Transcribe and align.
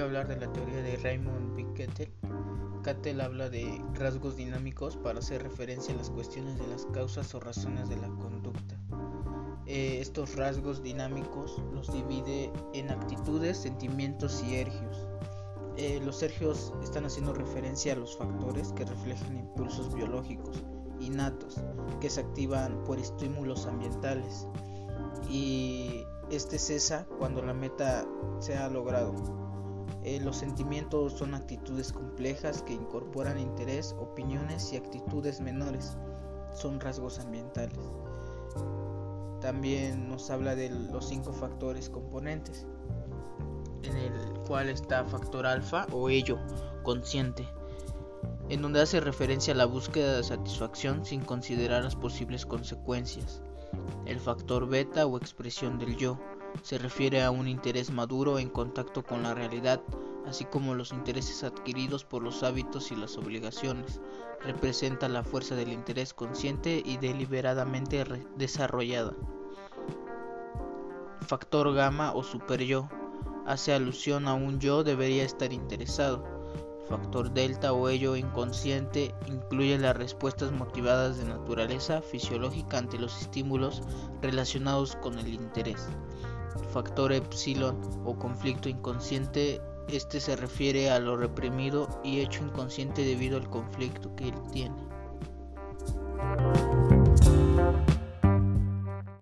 hablar 0.00 0.28
de 0.28 0.36
la 0.36 0.52
teoría 0.52 0.82
de 0.82 0.96
Raymond 0.96 1.54
Piquetel. 1.56 2.10
Cattell 2.82 3.20
habla 3.20 3.48
de 3.48 3.82
rasgos 3.94 4.36
dinámicos 4.36 4.96
para 4.96 5.18
hacer 5.18 5.42
referencia 5.42 5.92
a 5.92 5.96
las 5.96 6.10
cuestiones 6.10 6.58
de 6.58 6.66
las 6.68 6.86
causas 6.86 7.34
o 7.34 7.40
razones 7.40 7.88
de 7.88 7.96
la 7.96 8.08
conducta. 8.08 8.76
Eh, 9.66 9.98
estos 10.00 10.36
rasgos 10.36 10.82
dinámicos 10.82 11.60
los 11.72 11.92
divide 11.92 12.52
en 12.72 12.90
actitudes, 12.90 13.56
sentimientos 13.56 14.44
y 14.44 14.56
ergios. 14.56 15.08
Eh, 15.76 16.00
los 16.04 16.22
ergios 16.22 16.72
están 16.82 17.04
haciendo 17.04 17.34
referencia 17.34 17.92
a 17.92 17.96
los 17.96 18.16
factores 18.16 18.72
que 18.72 18.84
reflejan 18.84 19.36
impulsos 19.36 19.92
biológicos 19.92 20.64
innatos 21.00 21.56
que 22.00 22.08
se 22.08 22.20
activan 22.20 22.82
por 22.84 22.98
estímulos 22.98 23.66
ambientales 23.66 24.46
y 25.28 26.04
este 26.30 26.58
cesa 26.58 27.06
cuando 27.18 27.42
la 27.42 27.54
meta 27.54 28.06
se 28.40 28.56
ha 28.56 28.68
logrado. 28.68 29.14
Eh, 30.02 30.20
los 30.20 30.36
sentimientos 30.36 31.14
son 31.14 31.34
actitudes 31.34 31.92
complejas 31.92 32.62
que 32.62 32.72
incorporan 32.72 33.38
interés, 33.38 33.94
opiniones 33.98 34.72
y 34.72 34.76
actitudes 34.76 35.40
menores. 35.40 35.96
Son 36.54 36.80
rasgos 36.80 37.18
ambientales. 37.18 37.78
También 39.40 40.08
nos 40.08 40.30
habla 40.30 40.54
de 40.54 40.70
los 40.70 41.08
cinco 41.08 41.32
factores 41.32 41.90
componentes, 41.90 42.66
en 43.82 43.96
el 43.96 44.12
cual 44.46 44.68
está 44.68 45.04
factor 45.04 45.46
alfa 45.46 45.86
o 45.92 46.08
ello, 46.08 46.38
consciente, 46.82 47.46
en 48.48 48.62
donde 48.62 48.80
hace 48.80 49.00
referencia 49.00 49.54
a 49.54 49.56
la 49.56 49.66
búsqueda 49.66 50.16
de 50.16 50.24
satisfacción 50.24 51.04
sin 51.04 51.20
considerar 51.20 51.84
las 51.84 51.96
posibles 51.96 52.46
consecuencias. 52.46 53.42
El 54.06 54.20
factor 54.20 54.68
beta 54.68 55.06
o 55.06 55.16
expresión 55.16 55.78
del 55.78 55.96
yo 55.96 56.18
se 56.62 56.78
refiere 56.78 57.22
a 57.22 57.30
un 57.30 57.48
interés 57.48 57.90
maduro 57.90 58.38
en 58.38 58.48
contacto 58.48 59.02
con 59.02 59.22
la 59.22 59.34
realidad, 59.34 59.82
así 60.26 60.44
como 60.44 60.74
los 60.74 60.92
intereses 60.92 61.44
adquiridos 61.44 62.04
por 62.04 62.22
los 62.22 62.42
hábitos 62.42 62.90
y 62.92 62.96
las 62.96 63.16
obligaciones. 63.16 64.00
Representa 64.42 65.08
la 65.08 65.24
fuerza 65.24 65.54
del 65.54 65.72
interés 65.72 66.14
consciente 66.14 66.82
y 66.84 66.96
deliberadamente 66.98 68.04
desarrollada. 68.36 69.14
Factor 71.20 71.74
gamma 71.74 72.12
o 72.14 72.22
super 72.22 72.62
yo 72.62 72.88
hace 73.46 73.72
alusión 73.72 74.28
a 74.28 74.34
un 74.34 74.60
yo 74.60 74.84
debería 74.84 75.24
estar 75.24 75.52
interesado 75.52 76.24
Factor 76.88 77.32
delta 77.32 77.72
o 77.72 77.88
ello 77.88 78.14
inconsciente 78.14 79.12
incluye 79.26 79.76
las 79.76 79.96
respuestas 79.96 80.52
motivadas 80.52 81.18
de 81.18 81.24
naturaleza 81.24 82.00
fisiológica 82.00 82.78
ante 82.78 82.98
los 82.98 83.20
estímulos 83.20 83.82
relacionados 84.22 84.94
con 84.96 85.18
el 85.18 85.34
interés. 85.34 85.88
Factor 86.72 87.12
epsilon 87.12 87.76
o 88.04 88.16
conflicto 88.16 88.68
inconsciente 88.68 89.60
este 89.88 90.20
se 90.20 90.36
refiere 90.36 90.90
a 90.90 90.98
lo 90.98 91.16
reprimido 91.16 91.88
y 92.04 92.20
hecho 92.20 92.44
inconsciente 92.44 93.02
debido 93.04 93.36
al 93.36 93.48
conflicto 93.48 94.14
que 94.16 94.28
él 94.28 94.34
tiene. 94.52 94.76